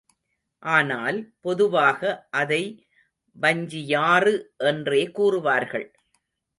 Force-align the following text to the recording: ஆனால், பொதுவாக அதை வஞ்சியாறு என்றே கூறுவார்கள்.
ஆனால், 0.63 1.19
பொதுவாக 1.41 2.01
அதை 2.31 2.61
வஞ்சியாறு 3.35 4.35
என்றே 4.65 5.03
கூறுவார்கள். 5.11 5.87